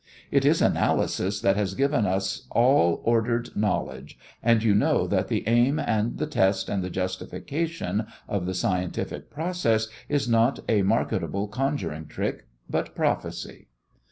It 0.31 0.45
is 0.45 0.63
analysis 0.63 1.41
that 1.41 1.57
has 1.57 1.75
given 1.75 2.07
us 2.07 2.47
all 2.49 3.01
ordered 3.03 3.55
knowledge, 3.55 4.17
and 4.41 4.63
you 4.63 4.73
know 4.73 5.05
that 5.05 5.27
the 5.27 5.47
aim 5.47 5.77
and 5.77 6.17
the 6.17 6.25
test 6.25 6.69
and 6.69 6.83
the 6.83 6.89
justification 6.89 8.07
of 8.27 8.47
the 8.47 8.55
scientific 8.55 9.29
process 9.29 9.89
is 10.09 10.27
not 10.27 10.57
a 10.67 10.81
marketable 10.81 11.47
conjuring 11.47 12.07
trick, 12.07 12.47
but 12.67 12.95
prophecy. 12.95 13.67